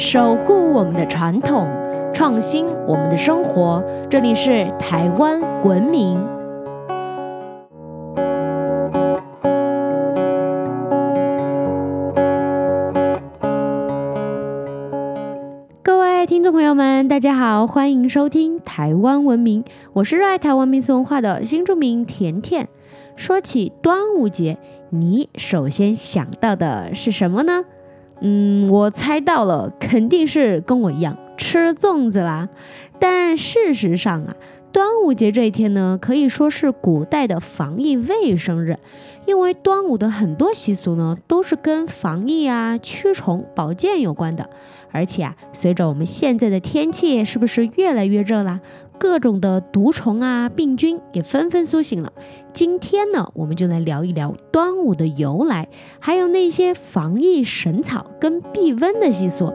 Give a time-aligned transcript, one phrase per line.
[0.00, 1.68] 守护我们的传统，
[2.14, 3.82] 创新我们的生活。
[4.08, 6.24] 这里是台湾文明。
[15.82, 22.68] 各位听众朋友们，大家好，欢迎收听台湾文明，我是热爱台湾民俗文化的新住民甜甜。
[23.16, 24.58] 说起端午节，
[24.90, 27.64] 你首先想到的是什么呢？
[28.20, 32.48] 嗯，我猜到了，肯定是跟我一样吃粽子啦。
[32.98, 34.34] 但事实上啊，
[34.72, 38.76] 端午节这一天呢，可以说是古代的防疫卫生日，
[39.24, 44.48] 因为端午的很多习俗呢，都是跟防疫啊、驱虫、保健有关的。
[44.90, 48.58] 而且啊，随着我们现在的天气是不是越来越热啦？
[48.98, 52.12] 各种的毒虫啊、病菌也纷纷苏醒了。
[52.52, 55.68] 今天呢，我们就来聊一聊端午的由来，
[56.00, 59.52] 还有那些防疫神草跟避瘟的习俗。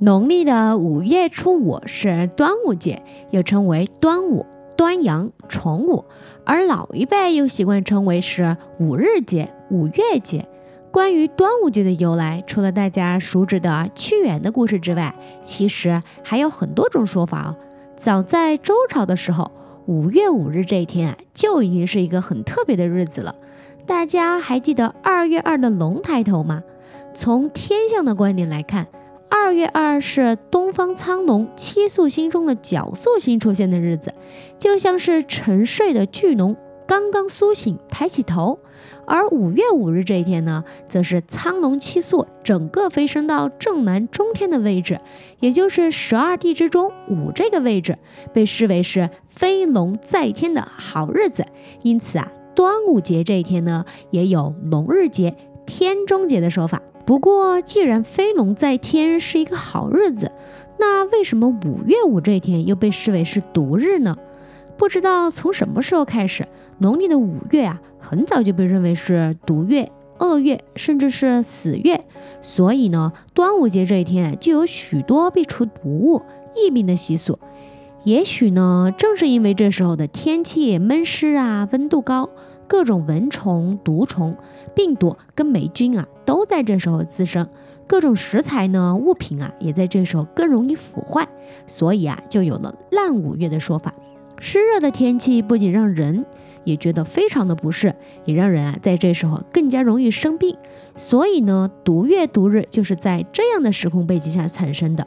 [0.00, 4.46] 农历的五月初五是端午节，又称为端午、
[4.76, 6.04] 端阳、重午，
[6.44, 10.46] 而老一辈又习惯称为是五日节、五月节。
[10.90, 17.56] 关于端午节的由来，除了大家熟知的屈原的故事之外，其实还有很多种说法哦。
[17.94, 19.50] 早在周朝的时候，
[19.86, 23.34] 五月五日这一天啊，就已经是一个很特别的日子了。
[23.86, 26.62] 大家还记得二月二的龙抬头吗？
[27.14, 28.86] 从天象的观点来看，
[29.28, 34.14] 二月二是东方苍龙七宿星中的角宿星出现的日子，
[34.58, 38.58] 就像是沉睡的巨龙刚刚苏醒，抬起头。
[39.08, 45.00] 而五月五日这一天呢，则是苍龙七宿整个飞升到正南中天的位置，
[45.40, 47.96] 也就是十二地之中五这个位置，
[48.34, 51.46] 被视为是飞龙在天的好日子。
[51.82, 56.82] 因此啊，端午节这一天呢，也有龙日节、天中节的说法。
[57.06, 60.30] 不过，既然飞龙在天是一个好日子，
[60.78, 64.14] 那为什么五月五这一天又被视为是毒日呢？
[64.78, 66.46] 不知道从什么时候开始，
[66.78, 69.90] 农历的五月啊，很早就被认为是毒月、
[70.20, 72.04] 恶月，甚至是死月。
[72.40, 76.22] 所以呢，端午节这一天就有许多避除毒物、
[76.54, 77.40] 疫病的习俗。
[78.04, 82.30] 也许呢，正是因为这时候的天气闷湿啊，温度高，
[82.68, 84.36] 各种蚊虫、毒虫、
[84.76, 87.46] 病毒跟霉菌啊，都在这时候滋生。
[87.88, 91.26] 各种食材呢、物品啊，也在这时候更容易腐坏。
[91.66, 93.92] 所以啊，就有了烂五月的说法。
[94.40, 96.24] 湿热的天气不仅让人
[96.64, 97.94] 也觉得非常的不适，
[98.24, 100.56] 也让人啊在这时候更加容易生病。
[100.96, 105.06] 所以呢，毒月毒日就是在这样的时空背景下产生的。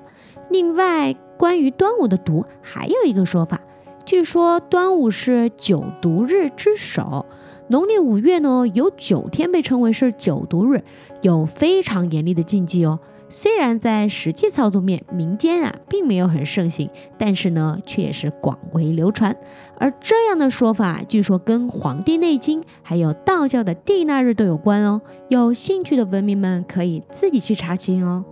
[0.50, 3.60] 另外，关于端午的毒，还有一个说法，
[4.06, 7.26] 据说端午是九毒日之首。
[7.68, 10.84] 农历五月呢，有九天被称为是九毒日，
[11.22, 13.00] 有非常严厉的禁忌哦。
[13.34, 19.34] 虽然在实际操作面，民间啊并没有很盛行，但是呢，却也是广为流传。
[19.80, 25.02] 而这样的说法，据说跟《黄帝内经》还有道教的地那日都有关哦。
[25.30, 28.26] 有兴趣的文明们可以自己去查询哦。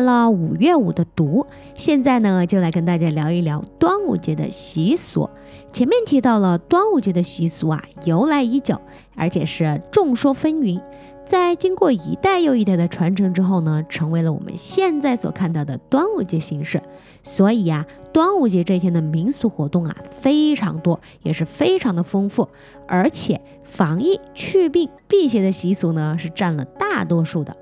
[0.00, 5.28] 了五月五的毒，现在呢，就来跟大家聊一聊端午节的习俗。
[5.72, 8.80] 前面提到了端午节的习俗啊，由来已久，
[9.14, 10.80] 而且是众说纷纭。
[11.24, 16.82] 在经过一代又一代的传承之后呢，成为了我们现在所看到的端午节形式。
[17.22, 22.48] 所以呀，端午节这天的民俗活动啊非常多，也是非常的丰富。
[22.88, 27.56] 而且防疫祛病辟邪的习俗呢，是占了大多数的。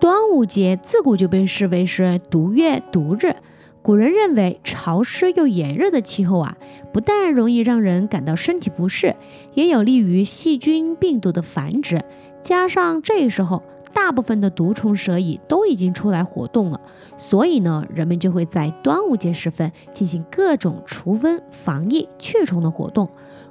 [0.00, 3.34] 端午节自古就被视为是毒月毒日。
[3.82, 6.56] 古人认为，潮湿又炎热的气候啊，
[6.92, 9.16] 不但容易让人感到身体不适，
[9.54, 12.04] 也有利于细菌、病毒的繁殖。
[12.42, 13.62] 加上这时候，
[13.92, 16.80] 大部分的毒虫蛇蚁都已经出来活动了，
[17.16, 23.08] 所以呢，人们就会在端午节时分进行各种除瘟、防疫、驱虫的活动。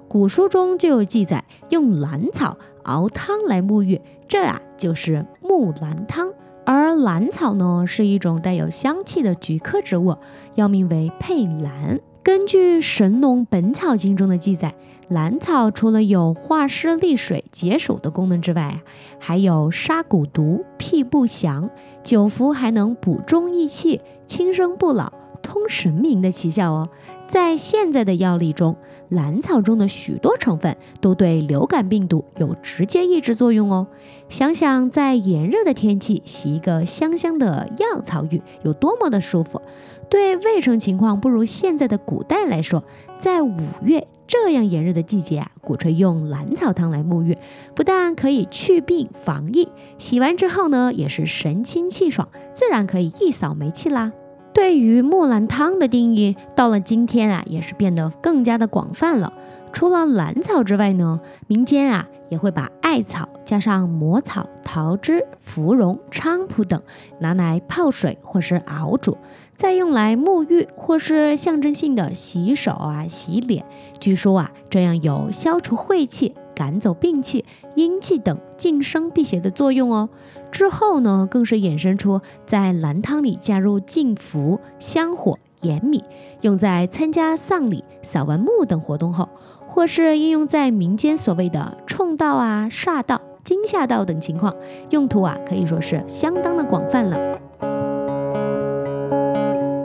[0.07, 2.57] 古书中就有记载，用兰草
[2.88, 6.30] 熬汤来沐浴，这啊就是木兰汤。
[6.66, 10.16] 而兰草呢，是一种带有香气的菊科植物，
[10.56, 12.00] 药名为佩兰。
[12.24, 14.75] 根据《神农本草经》中的记载，
[15.07, 18.81] 兰草除了有化湿利水、解暑的功能之外，
[19.18, 21.69] 还有杀蛊毒、辟不祥，
[22.04, 25.13] 久服还能补中益气、轻生不老、
[25.48, 26.90] 通神明的奇效哦。
[27.26, 28.76] 在现在的药理中，
[29.10, 33.88] 兰草中的许多成分都对流感病毒有直接抑制作用哦。
[34.30, 39.62] 想想在炎热的天气洗一个香香的药草浴有多么的舒服。
[40.10, 42.84] 对卫生情况不如现在的古代来说，
[43.18, 47.38] 在五月这样炎热的季节啊，鼓吹用兰草汤来沐浴，
[47.76, 49.68] 不但可以祛病防疫，
[49.98, 54.14] 洗完之后呢，也是神清气爽，自然可以一扫霉气啦。
[54.57, 59.31] 对于木兰汤的定义，到了今天啊，也是变得更加的广泛了。
[59.71, 66.81] 除了兰草之外呢，民间啊也会把艾草加上魔草、桃枝、芙蓉、菖蒲等
[67.19, 69.15] 拿来泡水或是熬煮，
[69.56, 73.63] 再用来沐浴或是象征性的洗手啊、洗脸。
[74.00, 76.33] 据说啊，这样有消除晦气。
[76.57, 77.45] 赶走病气、
[77.75, 80.09] 阴气等晋升辟邪的作用哦。
[80.51, 86.04] 之后呢，更是衍生出在兰汤里加入净符、香火、盐米，
[86.42, 89.30] 用在参加丧礼、扫完墓等活动后，
[89.68, 94.56] 或是应用在民间所谓的冲道啊、煞道、惊吓道等情况，
[94.89, 97.39] 用途啊可以说是相当的广泛了。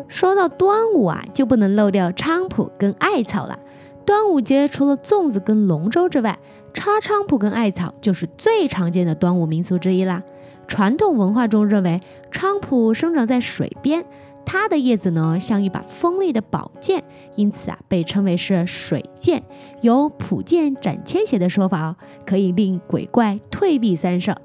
[0.08, 3.58] 说到端午啊，就不能漏掉菖蒲跟艾草了。
[4.04, 6.38] 端午节除了粽子跟龙舟之外，
[6.74, 10.22] 插菖蒲跟艾草就是最常见的端午民俗之一啦。
[10.66, 14.04] 传统文化中认为，菖蒲生长在水边，
[14.44, 17.04] 它的叶子呢像一把锋利的宝剑，
[17.34, 19.42] 因此啊被称为是水剑，
[19.82, 24.36] 有普剑斩千邪的说法哦，可以令鬼怪退避三舍。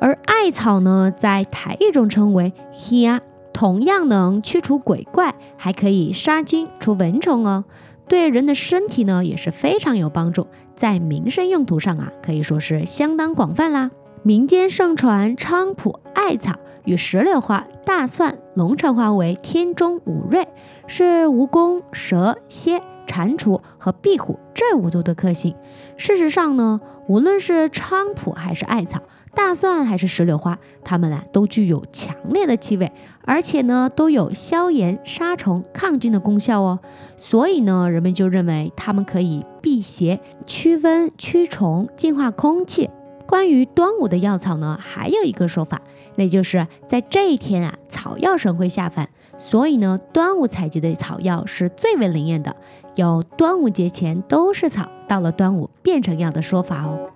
[0.00, 3.20] 而艾草呢，在台语中称为“虾”，
[3.52, 7.64] 同样能驱除鬼怪，还可以杀菌除蚊虫哦。
[8.08, 10.46] 对人的身体呢也是非常有帮助，
[10.78, 13.90] 在民生用途上啊可以说是相当广泛啦。
[14.22, 16.52] 民间盛传菖蒲、艾草
[16.84, 20.46] 与石榴花、大蒜、龙船花为天中五瑞，
[20.86, 25.52] 是蜈蚣、蛇、蝎、蟾蜍和壁虎这五毒的克星。
[25.96, 29.00] 事实上呢，无论是菖蒲还是艾草。
[29.34, 32.90] 大蒜还是石榴花，它们啊都具有强烈的气味，
[33.24, 36.80] 而且呢都有消炎、杀虫、抗菌的功效哦。
[37.16, 42.90] 所以呢，人们就认为它们可以辟邪、驱瘟、驱虫、净化空气。
[43.26, 45.82] 关于端午的药草呢，还有一个说法，
[46.16, 52.56] 那就是在这一天啊，草药神会下凡，所以呢，端午采集的草药是最为灵验的，
[52.96, 57.10] 有端午节前都是草，到了端午变成药的说法哦。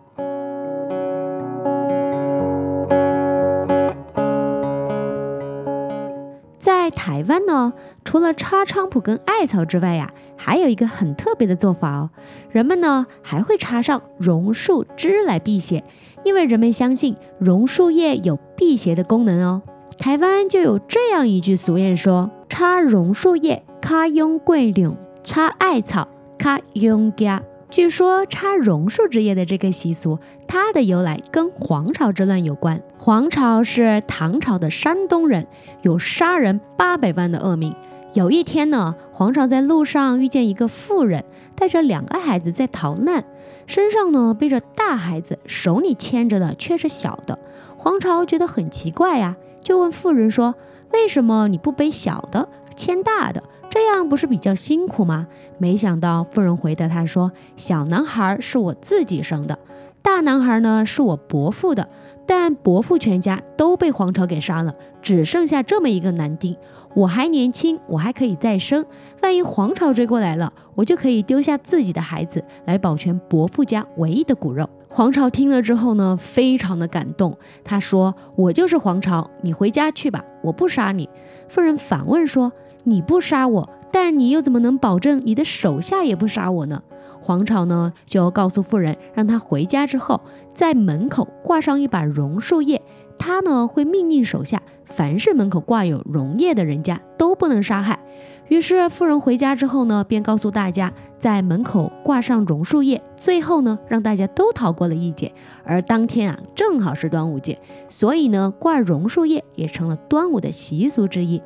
[6.83, 7.73] 在台湾呢，
[8.05, 12.11] 除了插菖蒲跟艾草之外呀，还有一个很特别的做法哦。
[12.51, 15.85] 人们呢还会插上榕树枝来辟邪，
[16.25, 19.63] 因为人们相信榕树叶有辟邪的功能哦。
[19.97, 27.41] 台湾就有这样一句俗谚说：“插榕树叶卡用桂柳，插艾草卡用家。”
[27.73, 32.83] 据说插榕树枝叶的这个习俗，它的由来跟黄巢之乱有关。
[32.99, 35.47] 黄巢是唐朝的山东人，
[35.81, 37.75] 有杀人八百万的恶名。
[38.13, 41.25] 有一天呢，黄巢在路上遇见一个妇人，
[41.57, 43.25] 带着两个孩子在逃难，
[43.67, 47.39] 身上呢背着大孩子，手里牵着的却是小的。
[47.79, 50.55] 黄巢觉得很奇怪呀，就问妇人说
[50.93, 53.43] ：“为什么你不背小的，牵大的？”
[53.73, 55.27] 这样不是比较辛苦吗？
[55.57, 59.59] 没想到妇人回答他说：“小男孩是我自己生的，
[60.03, 61.89] 大男孩呢是我伯父的，
[62.27, 66.55] 但伯父全家都被黄巢给杀了，只剩下这么一个男丁。
[66.93, 68.85] 我还年轻，我还可以再生。
[69.23, 77.35] 万一黄巢追过来了，我就可以丢下自己的孩子来保全伯父家唯一的骨肉。”黄巢听了之后呢，非常的感动。
[77.65, 81.09] 他说：“我就是黄巢，你回家去吧，我不杀你。”
[81.49, 82.53] 妇人反问说。
[82.85, 86.83] 你不杀我，但你又怎么能保证你的手下也不杀我呢？
[87.21, 90.21] 黄巢呢就告诉妇人，让他回家之后，
[90.53, 92.83] 在门口挂上一把榕树叶，
[93.19, 98.01] 他呢会命令手下，凡是门口挂有榕叶的人家都不能杀害。
[98.49, 105.33] 于是妇人回家之后呢，便告诉大家，在门口挂上榕树叶，最后呢让大家都逃过了一劫。
[105.63, 107.57] 而当天啊正好是端午节，
[107.89, 111.41] 所以呢挂榕树叶也成了端午的习俗之一。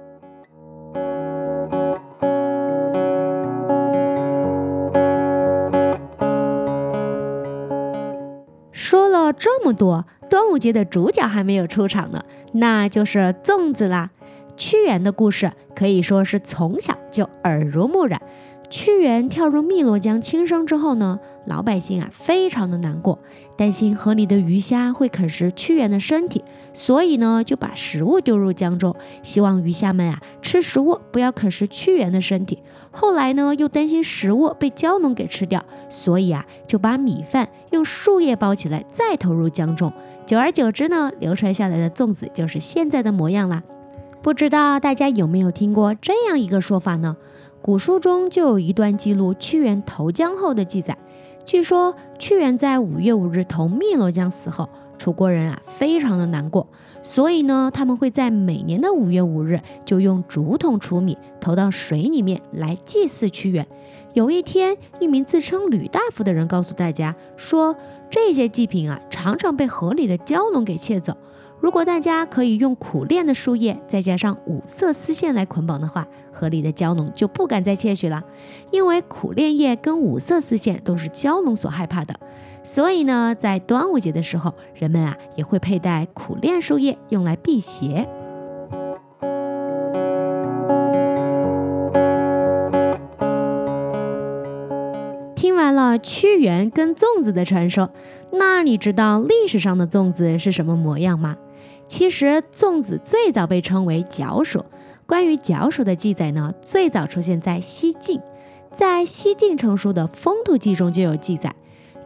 [9.47, 12.25] 这么多，端午节的主角还没有出场呢，
[12.55, 14.11] 那就是粽子啦。
[14.57, 18.21] 屈原的故事可以说是从小就耳濡目染。
[18.69, 23.21] 屈原跳入汨罗江轻生之后呢，老百姓啊非常的难过，
[23.57, 32.59] 担心河里的鱼虾会啃食屈原的身体，所以呢就把食物丢入江中，希望鱼虾们啊吃食物不要啃食屈原的身体。
[32.99, 39.93] 后来呢又担心食物被蛟龙给吃掉，所以啊就把米饭用树叶包起来再投入江中。
[40.25, 43.63] 久而久之呢，流传下来的粽子就是现在的模样啦。
[44.23, 47.17] 不知道大家有没有听过这样一个说法呢？
[47.61, 50.97] 古书中就有一段记录屈原投江后的记载。
[51.45, 54.69] 据说屈原在五月五日投汨罗江死后，
[55.07, 56.67] 楚国人啊非常的难过，
[57.01, 63.65] 所以呢他们会在每年的五月五日就用竹筒储米投到水里面来祭祀屈原。
[64.15, 67.77] 有一天，一名自称吕大夫的人告诉大家说，
[68.11, 71.17] 这些祭品啊常常被河里的蛟龙给窃走。
[71.61, 78.25] 如果大家可以用苦练的树叶，再加上五色丝线来捆绑的话，河里的蛟龙就不敢再窃取了。
[78.73, 82.19] 因为苦练叶跟五色丝线都是蛟龙所害怕的，
[82.67, 88.09] 所以呢，在端午节的时候，人们啊也会佩戴苦楝树叶用来辟邪。
[95.37, 97.89] 听完了屈原跟粽子的传说，
[98.33, 101.37] 那你知道历史上的粽子是什么模样吗？
[101.87, 104.61] 其实粽子最早被称为角黍。
[105.07, 108.21] 关于角黍的记载呢，最早出现在西晋，
[108.73, 111.55] 在西晋成书的《风土记》中就有记载，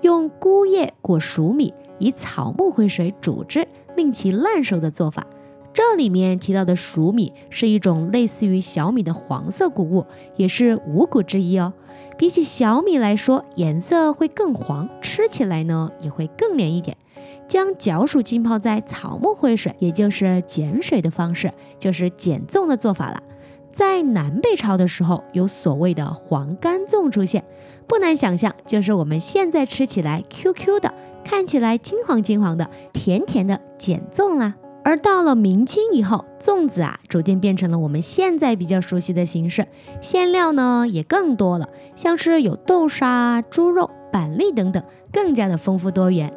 [0.02, 3.66] 用菇叶裹黍米，以草木灰水煮之，
[3.96, 5.26] 令其烂熟的做法。
[5.72, 10.04] 这里面提到的黍米是一种类似于小米的黄色谷物，
[10.36, 11.72] 也是五谷之一哦。
[12.18, 16.96] 比起小米来说，颜色会更黄，吃起来呢也会更黏一点。
[17.46, 23.22] 将角黍浸泡在草木灰水，也就是碱水的方式，就是碱粽的做法了。
[23.72, 27.44] 在南北朝的时候，有所谓的黄干粽出现，
[27.86, 30.92] 不难想象，就是我们现在吃起来 Q Q 的，
[31.24, 34.54] 看起来金黄金黄的，甜甜的碱粽啦。
[34.82, 39.68] 而到了明清以后，粽子啊，逐渐变成了我们现在比较熟悉的形式，
[40.00, 46.32] 馅料呢也更多了，像是有豆沙、猪肉、板栗等等，更加的丰富多元。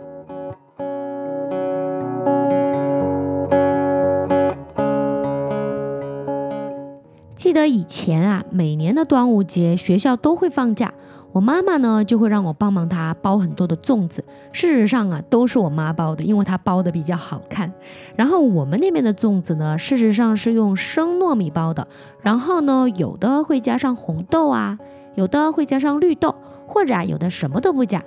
[7.36, 10.94] 记得以前啊，每年的端午节学校都会放假，
[11.32, 14.24] 我妈妈呢就会让我帮忙她包很多的粽子。
[14.52, 17.74] 事实上啊，都是我妈包的，因为她包的比较好看。
[18.16, 21.88] 然后我们那边的粽子呢，事实上是用生糯米包的，
[22.22, 24.78] 然后呢，有的会加上红豆啊，
[25.16, 26.36] 有的会加上绿豆，
[26.68, 28.04] 或者啊，有的什么都不加。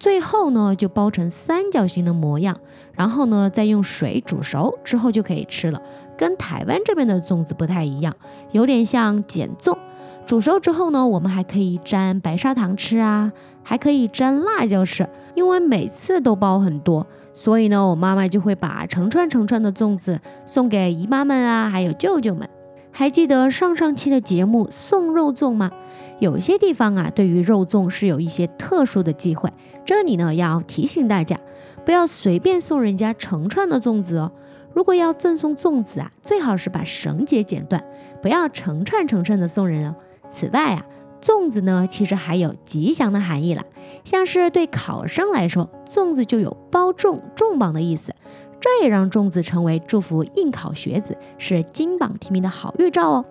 [0.00, 2.58] 最后呢，就包成三角形的模样，
[2.94, 5.80] 然后呢，再用水煮熟之后就可以吃了。
[6.16, 8.14] 跟台湾这边的粽子不太一样，
[8.50, 9.76] 有点像碱粽。
[10.24, 13.30] 煮熟之后呢，我们还可以沾白砂糖吃啊，
[13.62, 15.06] 还可以沾辣椒吃。
[15.34, 22.48] 因为每次都包很多，所以呢，我妈妈就会把成串成串的粽子送给姨妈们啊，还有舅舅们。
[22.90, 25.70] 还记得上上期的节目送肉粽吗？
[26.18, 29.48] 有些地方啊，对于肉粽是有一些特殊的忌讳。
[29.84, 31.38] 这里呢要提醒大家，
[31.84, 34.32] 不要随便送人家成串的粽子哦。
[34.72, 37.84] 如果要赠送粽子啊，最好是把绳结剪断，
[38.22, 39.96] 不要成串成串的送人哦。
[40.28, 40.86] 此外啊，
[41.20, 43.64] 粽子呢其实还有吉祥的含义了，
[44.04, 48.14] 像是对考生来说，粽子就有包中重磅的意思，
[48.60, 53.24] 这也让粽子成为祝福应考学子是金榜题名的好预兆哦。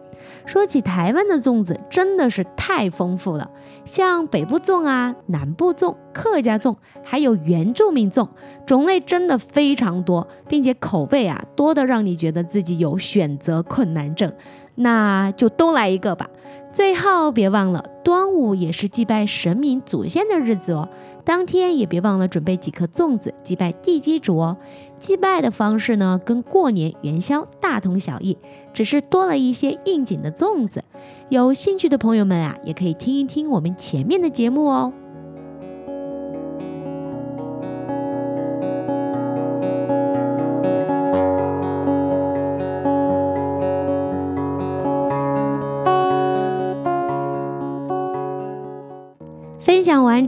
[0.46, 3.50] 说起台湾的粽子，真的是太丰富了，
[3.86, 8.28] 像北部粽啊、南部粽、客家粽，还有原住民粽，
[8.66, 14.32] 种类真的非常多，并且口味啊多的让你觉得自己有选择困难症。
[14.76, 16.28] 那就都来一个吧。
[16.72, 20.88] 最后别忘了，端午也是祭拜神明祖先的日子哦。
[21.26, 24.58] 当天也别忘了准备几颗粽子，祭拜地基主哦。
[25.00, 28.38] 祭拜的方式呢，跟过年元宵大同小异，
[28.74, 30.84] 只是多了一些应景的粽子。
[31.30, 34.94] 有兴趣的朋友们啊，也可以听一听我们前面的节目哦。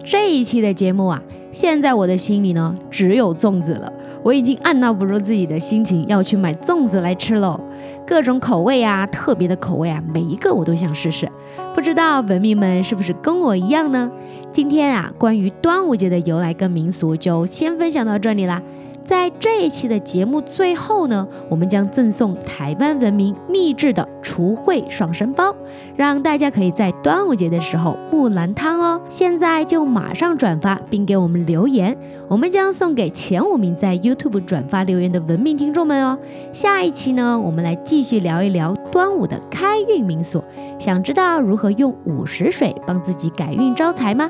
[0.04, 3.92] 这一期的节目啊，现在我的心里呢只有粽子了。
[4.24, 7.60] 我已经按捺不住自己的心情，要去买粽子来吃喽。
[8.06, 11.28] 各种口味啊，特别的口味啊，每一个我都想试试。
[11.74, 14.12] 不知道文明们是不是跟我一样呢？
[14.52, 18.62] 今天啊，关于端午节的由来跟民俗就先分享到这里啦。
[19.04, 25.54] 在这一期的节目最后呢，我们将赠送台湾文明秘制的除秽爽身包，
[25.96, 29.02] 让大家可以在端午节的时候木兰汤哦。
[29.10, 31.98] 现在就马上转发并给我们留言，
[32.30, 36.18] 我们将送给前五名在 YouTube 转发留言的文明听众们哦。
[36.54, 40.44] 下一期呢，我们来继续聊一聊端午的开运民俗。
[40.80, 44.30] 想知道如何用午时水帮自己改运招财吗？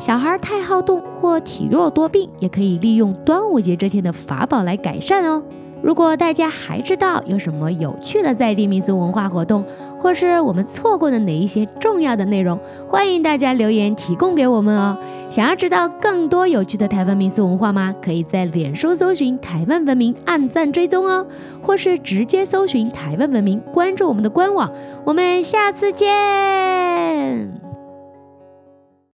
[0.00, 5.42] 小孩太好动或体弱多病，也可以利用端午节这天的法宝来改善哦。
[5.82, 9.62] 如果大家还知道有什么有趣的在地民俗文化活动，
[9.98, 14.96] 或是我们错过的哪一些重要的内容，欢迎大家留言提供给我们哦。
[15.28, 17.94] 想要知道更多有趣的台湾民俗文化吗？
[18.02, 21.26] 可以在脸书搜寻台湾文明，按赞追踪哦，
[21.62, 24.72] 或是直接搜寻台湾文明，关注我们的官网。
[25.04, 27.69] 我们下次见。